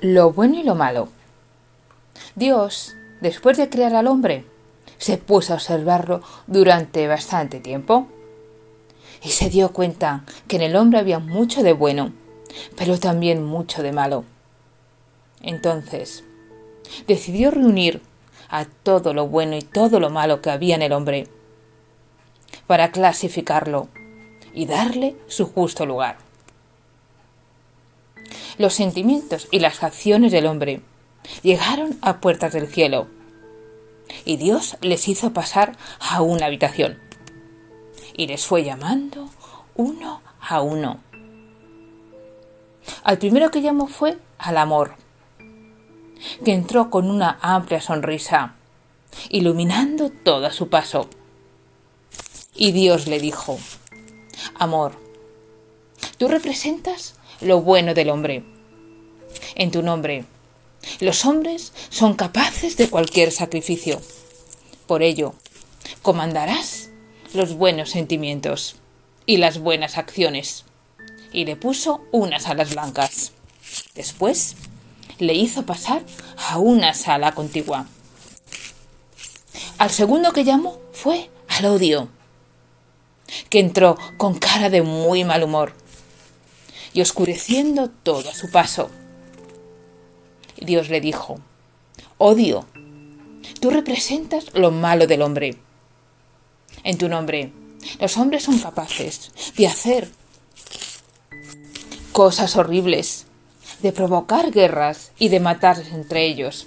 Lo 0.00 0.32
bueno 0.32 0.60
y 0.60 0.62
lo 0.62 0.76
malo. 0.76 1.08
Dios, 2.36 2.94
después 3.20 3.56
de 3.56 3.68
crear 3.68 3.96
al 3.96 4.06
hombre, 4.06 4.44
se 4.96 5.16
puso 5.16 5.52
a 5.52 5.56
observarlo 5.56 6.22
durante 6.46 7.08
bastante 7.08 7.58
tiempo 7.58 8.06
y 9.24 9.30
se 9.30 9.50
dio 9.50 9.72
cuenta 9.72 10.22
que 10.46 10.54
en 10.54 10.62
el 10.62 10.76
hombre 10.76 11.00
había 11.00 11.18
mucho 11.18 11.64
de 11.64 11.72
bueno, 11.72 12.12
pero 12.76 13.00
también 13.00 13.42
mucho 13.42 13.82
de 13.82 13.90
malo. 13.90 14.24
Entonces, 15.42 16.22
decidió 17.08 17.50
reunir 17.50 18.00
a 18.48 18.66
todo 18.66 19.12
lo 19.14 19.26
bueno 19.26 19.56
y 19.56 19.62
todo 19.62 19.98
lo 19.98 20.10
malo 20.10 20.40
que 20.40 20.50
había 20.50 20.76
en 20.76 20.82
el 20.82 20.92
hombre 20.92 21.26
para 22.68 22.92
clasificarlo 22.92 23.88
y 24.54 24.66
darle 24.66 25.16
su 25.26 25.46
justo 25.46 25.86
lugar 25.86 26.27
los 28.58 28.74
sentimientos 28.74 29.48
y 29.50 29.60
las 29.60 29.82
acciones 29.82 30.32
del 30.32 30.46
hombre 30.46 30.82
llegaron 31.42 31.98
a 32.02 32.20
puertas 32.20 32.52
del 32.52 32.68
cielo, 32.68 33.06
y 34.24 34.36
Dios 34.36 34.76
les 34.80 35.08
hizo 35.08 35.32
pasar 35.32 35.76
a 36.00 36.22
una 36.22 36.46
habitación, 36.46 36.98
y 38.16 38.26
les 38.26 38.44
fue 38.44 38.64
llamando 38.64 39.28
uno 39.74 40.20
a 40.40 40.60
uno. 40.60 41.00
Al 43.04 43.18
primero 43.18 43.50
que 43.50 43.62
llamó 43.62 43.86
fue 43.86 44.18
al 44.38 44.56
amor, 44.56 44.96
que 46.44 46.52
entró 46.52 46.90
con 46.90 47.10
una 47.10 47.38
amplia 47.40 47.80
sonrisa, 47.80 48.54
iluminando 49.28 50.10
todo 50.10 50.50
su 50.50 50.68
paso. 50.68 51.08
Y 52.54 52.72
Dios 52.72 53.06
le 53.06 53.20
dijo, 53.20 53.58
Amor, 54.54 54.92
tú 56.16 56.28
representas 56.28 57.14
lo 57.40 57.60
bueno 57.60 57.94
del 57.94 58.10
hombre. 58.10 58.42
En 59.54 59.70
tu 59.70 59.82
nombre, 59.82 60.24
los 61.00 61.24
hombres 61.24 61.72
son 61.90 62.14
capaces 62.14 62.76
de 62.76 62.88
cualquier 62.88 63.32
sacrificio. 63.32 64.00
Por 64.86 65.02
ello, 65.02 65.34
comandarás 66.02 66.88
los 67.34 67.54
buenos 67.54 67.90
sentimientos 67.90 68.76
y 69.26 69.36
las 69.36 69.58
buenas 69.58 69.98
acciones. 69.98 70.64
Y 71.32 71.44
le 71.44 71.56
puso 71.56 72.00
unas 72.10 72.46
alas 72.46 72.72
blancas. 72.72 73.32
Después, 73.94 74.56
le 75.18 75.34
hizo 75.34 75.66
pasar 75.66 76.02
a 76.48 76.58
una 76.58 76.94
sala 76.94 77.32
contigua. 77.32 77.86
Al 79.76 79.90
segundo 79.90 80.32
que 80.32 80.44
llamó 80.44 80.80
fue 80.92 81.30
al 81.48 81.66
odio, 81.66 82.08
que 83.50 83.60
entró 83.60 83.98
con 84.16 84.38
cara 84.38 84.70
de 84.70 84.82
muy 84.82 85.24
mal 85.24 85.42
humor 85.42 85.74
y 86.98 87.00
oscureciendo 87.00 87.90
todo 87.90 88.28
a 88.28 88.34
su 88.34 88.50
paso. 88.50 88.90
Dios 90.60 90.88
le 90.88 91.00
dijo, 91.00 91.38
Odio, 92.16 92.66
tú 93.60 93.70
representas 93.70 94.52
lo 94.52 94.72
malo 94.72 95.06
del 95.06 95.22
hombre. 95.22 95.58
En 96.82 96.98
tu 96.98 97.08
nombre, 97.08 97.52
los 98.00 98.16
hombres 98.16 98.42
son 98.42 98.58
capaces 98.58 99.30
de 99.56 99.68
hacer 99.68 100.10
cosas 102.10 102.56
horribles, 102.56 103.26
de 103.80 103.92
provocar 103.92 104.50
guerras 104.50 105.12
y 105.20 105.28
de 105.28 105.38
matarse 105.38 105.94
entre 105.94 106.26
ellos. 106.26 106.66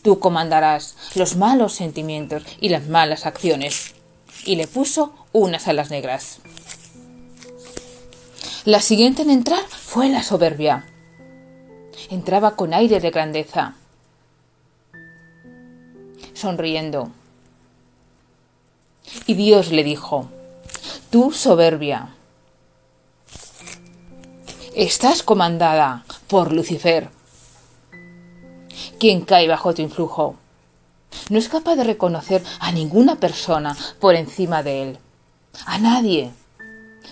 Tú 0.00 0.18
comandarás 0.18 0.96
los 1.14 1.36
malos 1.36 1.74
sentimientos 1.74 2.44
y 2.58 2.70
las 2.70 2.86
malas 2.86 3.26
acciones. 3.26 3.92
Y 4.46 4.56
le 4.56 4.66
puso 4.66 5.14
unas 5.34 5.68
alas 5.68 5.90
negras. 5.90 6.40
La 8.66 8.82
siguiente 8.82 9.22
en 9.22 9.30
entrar 9.30 9.62
fue 9.68 10.10
la 10.10 10.22
soberbia. 10.22 10.84
Entraba 12.10 12.56
con 12.56 12.74
aire 12.74 13.00
de 13.00 13.10
grandeza, 13.10 13.74
sonriendo. 16.34 17.10
Y 19.26 19.32
Dios 19.32 19.72
le 19.72 19.82
dijo, 19.82 20.28
tú 21.08 21.32
soberbia, 21.32 22.10
estás 24.74 25.22
comandada 25.22 26.04
por 26.28 26.52
Lucifer, 26.52 27.08
quien 28.98 29.22
cae 29.22 29.48
bajo 29.48 29.72
tu 29.72 29.80
influjo. 29.80 30.36
No 31.30 31.38
es 31.38 31.48
capaz 31.48 31.76
de 31.76 31.84
reconocer 31.84 32.44
a 32.58 32.72
ninguna 32.72 33.16
persona 33.16 33.74
por 34.00 34.16
encima 34.16 34.62
de 34.62 34.82
él, 34.82 34.98
a 35.64 35.78
nadie 35.78 36.34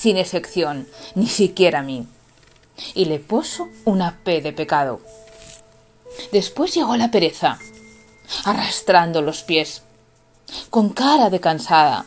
sin 0.00 0.16
excepción, 0.16 0.88
ni 1.14 1.26
siquiera 1.26 1.80
a 1.80 1.82
mí. 1.82 2.06
Y 2.94 3.04
le 3.04 3.18
puso 3.18 3.68
una 3.84 4.20
P 4.24 4.40
de 4.40 4.54
pecado. 4.54 5.00
Después 6.32 6.74
llegó 6.74 6.96
la 6.96 7.10
pereza, 7.10 7.58
arrastrando 8.44 9.20
los 9.20 9.42
pies, 9.42 9.82
con 10.70 10.88
cara 10.88 11.28
de 11.28 11.40
cansada, 11.40 12.06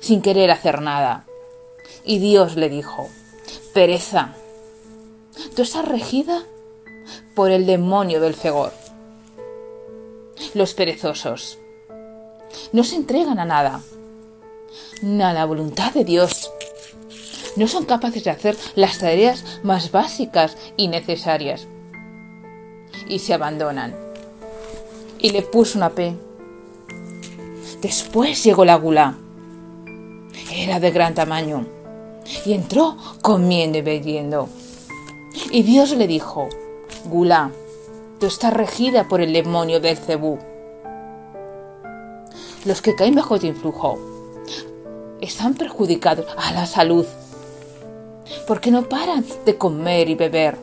sin 0.00 0.20
querer 0.20 0.50
hacer 0.50 0.82
nada. 0.82 1.24
Y 2.04 2.18
Dios 2.18 2.56
le 2.56 2.68
dijo, 2.68 3.08
pereza, 3.72 4.34
tú 5.54 5.62
estás 5.62 5.86
regida 5.86 6.42
por 7.36 7.52
el 7.52 7.66
demonio 7.66 8.20
del 8.20 8.34
fegor. 8.34 8.72
Los 10.54 10.74
perezosos 10.74 11.58
no 12.72 12.82
se 12.82 12.96
entregan 12.96 13.38
a 13.38 13.44
nada, 13.44 13.80
ni 15.02 15.22
a 15.22 15.32
la 15.32 15.44
voluntad 15.44 15.92
de 15.92 16.04
Dios 16.04 16.50
no 17.56 17.68
son 17.68 17.84
capaces 17.84 18.22
de 18.24 18.30
hacer 18.30 18.56
las 18.74 18.98
tareas 18.98 19.60
más 19.62 19.90
básicas 19.90 20.56
y 20.76 20.88
necesarias. 20.88 21.66
Y 23.08 23.18
se 23.18 23.34
abandonan. 23.34 23.94
Y 25.18 25.30
le 25.30 25.42
puso 25.42 25.78
una 25.78 25.90
P. 25.90 26.14
Después 27.80 28.44
llegó 28.44 28.64
la 28.64 28.76
gula. 28.76 29.16
Era 30.52 30.80
de 30.80 30.90
gran 30.90 31.14
tamaño. 31.14 31.66
Y 32.44 32.52
entró 32.52 32.96
comiendo 33.22 33.78
y 33.78 33.82
bebiendo. 33.82 34.48
Y 35.50 35.62
Dios 35.62 35.92
le 35.92 36.06
dijo, 36.06 36.48
Gula, 37.06 37.50
tú 38.18 38.26
estás 38.26 38.52
regida 38.52 39.08
por 39.08 39.20
el 39.20 39.32
demonio 39.32 39.80
del 39.80 39.96
cebú. 39.96 40.38
Los 42.64 42.82
que 42.82 42.96
caen 42.96 43.14
bajo 43.14 43.38
tu 43.38 43.46
influjo 43.46 43.98
están 45.20 45.54
perjudicados 45.54 46.26
a 46.36 46.52
la 46.52 46.66
salud 46.66 47.06
porque 48.46 48.70
no 48.70 48.88
paran 48.88 49.24
de 49.44 49.56
comer 49.56 50.08
y 50.08 50.14
beber. 50.14 50.56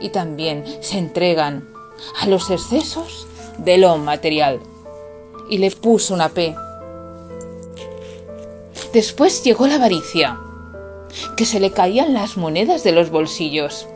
Y 0.00 0.10
también 0.10 0.64
se 0.80 0.98
entregan 0.98 1.68
a 2.20 2.26
los 2.26 2.50
excesos 2.50 3.26
de 3.58 3.78
lo 3.78 3.96
material. 3.98 4.60
Y 5.48 5.58
le 5.58 5.70
puso 5.70 6.14
una 6.14 6.28
P. 6.28 6.54
Después 8.92 9.42
llegó 9.44 9.66
la 9.66 9.76
avaricia, 9.76 10.38
que 11.36 11.44
se 11.44 11.60
le 11.60 11.70
caían 11.70 12.14
las 12.14 12.36
monedas 12.36 12.82
de 12.82 12.92
los 12.92 13.10
bolsillos. 13.10 13.86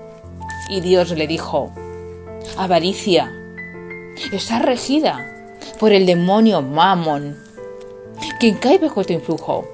Y 0.69 0.81
Dios 0.81 1.11
le 1.11 1.27
dijo, 1.27 1.73
avaricia, 2.57 3.33
está 4.33 4.59
regida 4.59 5.31
por 5.79 5.93
el 5.93 6.07
demonio 6.07 6.63
Mammon, 6.63 7.37
quien 8.41 8.57
cae 8.57 8.79
bajo 8.79 9.05
tu 9.05 9.13
influjo 9.13 9.74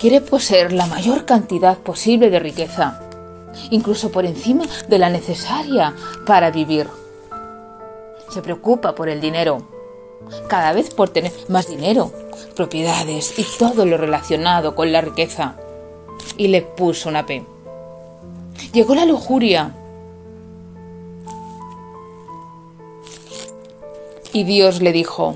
quiere 0.00 0.22
poseer 0.22 0.72
la 0.72 0.86
mayor 0.86 1.26
cantidad 1.26 1.76
posible 1.76 2.30
de 2.30 2.38
riqueza, 2.38 3.02
incluso 3.68 4.10
por 4.10 4.24
encima 4.24 4.64
de 4.88 4.98
la 4.98 5.10
necesaria 5.10 5.94
para 6.24 6.50
vivir. 6.50 6.88
Se 8.30 8.40
preocupa 8.40 8.94
por 8.94 9.10
el 9.10 9.20
dinero, 9.20 9.62
cada 10.48 10.72
vez 10.72 10.94
por 10.94 11.10
tener 11.10 11.32
más 11.48 11.68
dinero, 11.68 12.10
propiedades 12.56 13.38
y 13.38 13.44
todo 13.58 13.84
lo 13.84 13.98
relacionado 13.98 14.74
con 14.74 14.90
la 14.90 15.02
riqueza. 15.02 15.56
Y 16.38 16.48
le 16.48 16.62
puso 16.62 17.10
una 17.10 17.26
P. 17.26 17.44
Llegó 18.72 18.94
la 18.94 19.04
lujuria. 19.04 19.74
Y 24.32 24.44
Dios 24.44 24.80
le 24.80 24.92
dijo, 24.92 25.34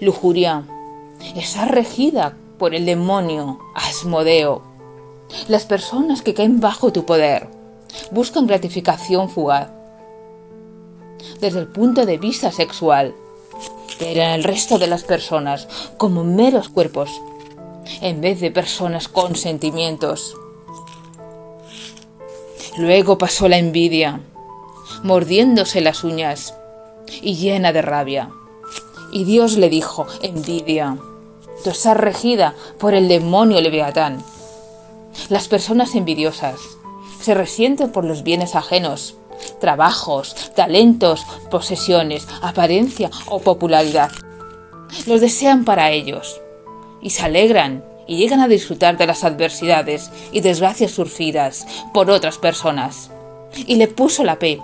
lujuria, 0.00 0.64
está 1.36 1.66
regida 1.66 2.34
por 2.58 2.74
el 2.74 2.86
demonio 2.86 3.58
Asmodeo. 3.74 4.62
Las 5.48 5.64
personas 5.64 6.22
que 6.22 6.34
caen 6.34 6.60
bajo 6.60 6.92
tu 6.92 7.04
poder 7.04 7.48
buscan 8.10 8.46
gratificación 8.46 9.28
fugaz 9.30 9.68
desde 11.40 11.60
el 11.60 11.68
punto 11.68 12.06
de 12.06 12.18
vista 12.18 12.52
sexual, 12.52 13.14
pero 13.98 14.22
el 14.22 14.44
resto 14.44 14.78
de 14.78 14.86
las 14.86 15.04
personas 15.04 15.68
como 15.96 16.24
meros 16.24 16.68
cuerpos, 16.68 17.10
en 18.00 18.20
vez 18.20 18.40
de 18.40 18.50
personas 18.50 19.08
con 19.08 19.36
sentimientos. 19.36 20.36
Luego 22.76 23.18
pasó 23.18 23.48
la 23.48 23.58
envidia, 23.58 24.20
mordiéndose 25.02 25.80
las 25.80 26.04
uñas 26.04 26.54
y 27.22 27.36
llena 27.36 27.72
de 27.72 27.82
rabia. 27.82 28.30
Y 29.10 29.24
Dios 29.24 29.56
le 29.56 29.68
dijo, 29.68 30.06
envidia, 30.22 30.98
tú 31.64 31.70
estás 31.70 31.96
regida 31.96 32.54
por 32.78 32.94
el 32.94 33.08
demonio 33.08 33.60
Leviatán, 33.60 34.22
Las 35.28 35.48
personas 35.48 35.94
envidiosas 35.94 36.60
se 37.20 37.34
resienten 37.34 37.90
por 37.90 38.04
los 38.04 38.22
bienes 38.22 38.54
ajenos, 38.54 39.16
trabajos, 39.60 40.52
talentos, 40.54 41.24
posesiones, 41.50 42.26
apariencia 42.40 43.10
o 43.26 43.40
popularidad. 43.40 44.10
Los 45.06 45.20
desean 45.20 45.64
para 45.64 45.90
ellos 45.90 46.40
y 47.02 47.10
se 47.10 47.22
alegran 47.22 47.84
y 48.06 48.16
llegan 48.16 48.40
a 48.40 48.48
disfrutar 48.48 48.96
de 48.96 49.06
las 49.06 49.24
adversidades 49.24 50.10
y 50.32 50.40
desgracias 50.40 50.92
sufridas 50.92 51.66
por 51.92 52.10
otras 52.10 52.38
personas. 52.38 53.10
Y 53.66 53.76
le 53.76 53.88
puso 53.88 54.24
la 54.24 54.38
P. 54.38 54.60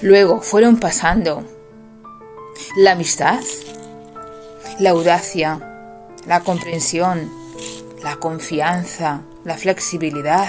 Luego 0.00 0.40
fueron 0.40 0.78
pasando 0.78 1.44
la 2.76 2.92
amistad, 2.92 3.40
la 4.78 4.90
audacia, 4.90 5.60
la 6.26 6.40
comprensión, 6.40 7.30
la 8.02 8.16
confianza, 8.16 9.20
la 9.44 9.58
flexibilidad, 9.58 10.48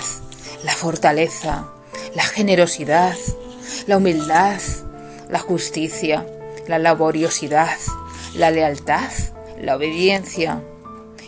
la 0.63 0.71
fortaleza, 0.71 1.67
la 2.15 2.23
generosidad, 2.23 3.17
la 3.87 3.97
humildad, 3.97 4.61
la 5.29 5.39
justicia, 5.39 6.25
la 6.65 6.79
laboriosidad, 6.79 7.77
la 8.35 8.51
lealtad, 8.51 9.11
la 9.61 9.75
obediencia, 9.75 10.61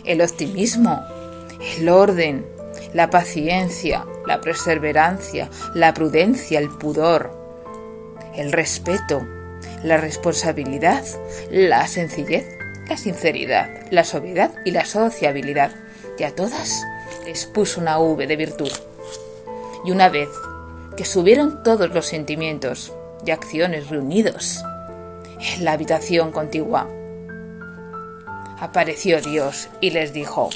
el 0.04 0.22
optimismo, 0.22 0.98
el 1.76 1.90
orden, 1.90 2.46
la 2.94 3.10
paciencia, 3.10 4.06
la 4.26 4.40
perseverancia, 4.40 5.50
la 5.74 5.92
prudencia, 5.92 6.58
el 6.58 6.70
pudor, 6.70 7.30
el 8.34 8.50
respeto, 8.50 9.35
la 9.86 9.98
responsabilidad, 9.98 11.04
la 11.48 11.86
sencillez, 11.86 12.44
la 12.88 12.96
sinceridad, 12.96 13.70
la 13.92 14.02
sobriedad 14.02 14.50
y 14.64 14.72
la 14.72 14.84
sociabilidad. 14.84 15.70
Y 16.18 16.24
a 16.24 16.34
todas 16.34 16.84
les 17.24 17.46
puso 17.46 17.80
una 17.80 17.98
V 18.00 18.26
de 18.26 18.34
virtud. 18.34 18.72
Y 19.84 19.92
una 19.92 20.08
vez 20.08 20.28
que 20.96 21.04
subieron 21.04 21.62
todos 21.62 21.90
los 21.90 22.06
sentimientos 22.06 22.92
y 23.24 23.30
acciones 23.30 23.88
reunidos 23.88 24.64
en 25.38 25.64
la 25.64 25.72
habitación 25.72 26.32
contigua, 26.32 26.88
apareció 28.58 29.20
Dios 29.20 29.68
y 29.80 29.90
les 29.90 30.12
dijo, 30.12 30.50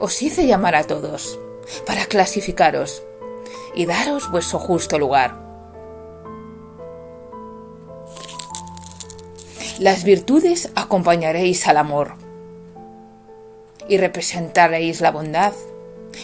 Os 0.00 0.20
hice 0.20 0.46
llamar 0.46 0.74
a 0.74 0.84
todos 0.84 1.38
para 1.86 2.04
clasificaros 2.04 3.02
y 3.74 3.86
daros 3.86 4.30
vuestro 4.30 4.58
justo 4.58 4.98
lugar. 4.98 5.45
Las 9.78 10.04
virtudes 10.04 10.70
acompañaréis 10.74 11.66
al 11.68 11.76
amor 11.76 12.14
y 13.88 13.98
representaréis 13.98 15.00
la 15.00 15.10
bondad, 15.10 15.52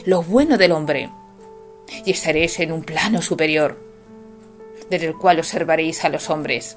lo 0.07 0.23
bueno 0.23 0.57
del 0.57 0.73
hombre, 0.73 1.11
y 2.05 2.13
estaréis 2.13 2.59
en 2.61 2.73
un 2.73 2.83
plano 2.83 3.21
superior, 3.21 3.79
desde 4.89 5.07
el 5.07 5.17
cual 5.17 5.39
observaréis 5.39 6.05
a 6.05 6.09
los 6.09 6.31
hombres 6.31 6.77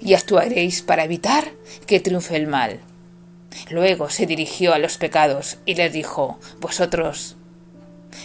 y 0.00 0.14
actuaréis 0.14 0.82
para 0.82 1.04
evitar 1.04 1.50
que 1.86 2.00
triunfe 2.00 2.36
el 2.36 2.46
mal. 2.46 2.80
Luego 3.68 4.10
se 4.10 4.26
dirigió 4.26 4.72
a 4.72 4.78
los 4.78 4.98
pecados 4.98 5.58
y 5.66 5.74
les 5.74 5.92
dijo, 5.92 6.38
Vosotros 6.60 7.36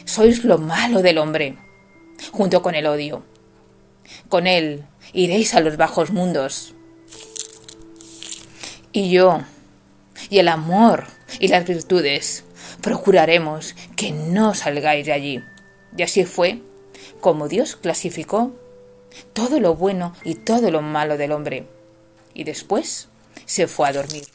sois 0.06 0.44
lo 0.44 0.58
malo 0.58 1.02
del 1.02 1.18
hombre, 1.18 1.58
junto 2.32 2.62
con 2.62 2.76
el 2.76 2.88
odio. 2.88 3.24
Con 4.30 4.48
él 4.48 4.86
iréis 5.16 5.56
a 5.56 5.62
los 5.62 5.78
bajos 5.78 6.12
mundos. 6.12 6.74
Y 8.92 9.10
yo, 9.10 9.42
y 10.30 10.40
el 10.40 10.50
amor 10.50 11.06
y 11.40 11.48
las 11.48 11.66
virtudes, 11.66 12.44
procuraremos 12.82 13.76
que 13.96 14.12
no 14.12 14.54
salgáis 14.54 15.06
de 15.06 15.14
allí. 15.14 15.44
Y 15.98 16.04
así 16.04 16.26
fue 16.26 16.62
como 17.22 17.48
Dios 17.48 17.78
clasificó 17.78 18.54
todo 19.34 19.60
lo 19.60 19.76
bueno 19.76 20.14
y 20.24 20.36
todo 20.36 20.70
lo 20.70 20.82
malo 20.82 21.18
del 21.18 21.32
hombre. 21.32 21.66
Y 22.34 22.44
después 22.44 23.08
se 23.46 23.68
fue 23.68 23.88
a 23.88 23.94
dormir. 23.94 24.26